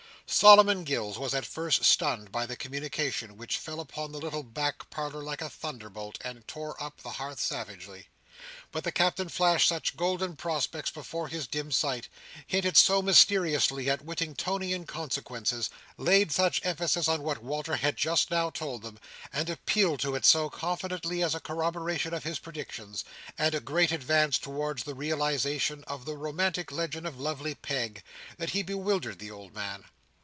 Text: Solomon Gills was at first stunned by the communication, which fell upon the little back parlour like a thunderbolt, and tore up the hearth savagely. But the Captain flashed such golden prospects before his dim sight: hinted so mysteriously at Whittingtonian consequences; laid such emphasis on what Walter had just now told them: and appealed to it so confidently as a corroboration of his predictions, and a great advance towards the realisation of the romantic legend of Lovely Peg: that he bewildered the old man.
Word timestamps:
Solomon 0.33 0.85
Gills 0.85 1.19
was 1.19 1.33
at 1.33 1.45
first 1.45 1.83
stunned 1.83 2.31
by 2.31 2.45
the 2.45 2.55
communication, 2.55 3.35
which 3.35 3.57
fell 3.57 3.81
upon 3.81 4.13
the 4.13 4.17
little 4.17 4.43
back 4.43 4.89
parlour 4.89 5.21
like 5.21 5.41
a 5.41 5.49
thunderbolt, 5.49 6.17
and 6.21 6.47
tore 6.47 6.81
up 6.81 7.01
the 7.01 7.09
hearth 7.11 7.37
savagely. 7.41 8.07
But 8.71 8.85
the 8.85 8.93
Captain 8.93 9.27
flashed 9.27 9.67
such 9.67 9.97
golden 9.97 10.37
prospects 10.37 10.89
before 10.89 11.27
his 11.27 11.47
dim 11.47 11.69
sight: 11.69 12.07
hinted 12.47 12.77
so 12.77 13.01
mysteriously 13.01 13.89
at 13.89 14.05
Whittingtonian 14.05 14.85
consequences; 14.87 15.69
laid 15.97 16.31
such 16.31 16.61
emphasis 16.65 17.09
on 17.09 17.23
what 17.23 17.43
Walter 17.43 17.75
had 17.75 17.97
just 17.97 18.31
now 18.31 18.49
told 18.49 18.83
them: 18.83 18.99
and 19.33 19.49
appealed 19.49 19.99
to 19.99 20.15
it 20.15 20.23
so 20.23 20.49
confidently 20.49 21.21
as 21.21 21.35
a 21.35 21.41
corroboration 21.41 22.13
of 22.13 22.23
his 22.23 22.39
predictions, 22.39 23.03
and 23.37 23.53
a 23.53 23.59
great 23.59 23.91
advance 23.91 24.39
towards 24.39 24.83
the 24.85 24.95
realisation 24.95 25.83
of 25.87 26.05
the 26.05 26.15
romantic 26.15 26.71
legend 26.71 27.05
of 27.05 27.19
Lovely 27.19 27.53
Peg: 27.53 28.01
that 28.37 28.51
he 28.51 28.63
bewildered 28.63 29.19
the 29.19 29.29
old 29.29 29.53
man. 29.53 29.83